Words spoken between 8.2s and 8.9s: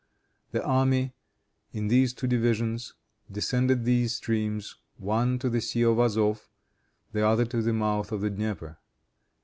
the Dnieper.